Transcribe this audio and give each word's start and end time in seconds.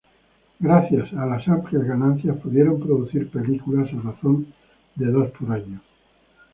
Gracias 0.59 1.13
a 1.13 1.27
las 1.27 1.47
amplias 1.47 1.83
ganancias, 1.85 2.35
pudieron 2.37 2.79
producir 2.79 3.29
películas 3.29 3.87
a 3.93 4.01
razón 4.01 4.47
de 4.95 5.05
dos 5.11 5.29
por 5.29 5.51
año. 5.51 5.79